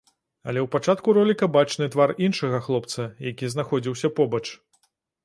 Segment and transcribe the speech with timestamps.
[0.51, 4.41] Але ў пачатку роліка бачны твар іншага хлопца, які знаходзіўся побач.